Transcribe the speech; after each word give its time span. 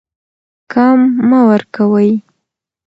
کم 0.71 0.99
مه 1.29 1.39
ورکوئ. 1.49 2.11